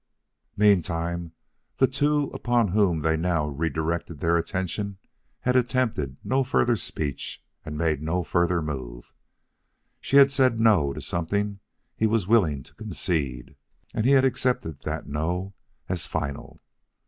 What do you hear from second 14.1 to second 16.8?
had accepted that no as final.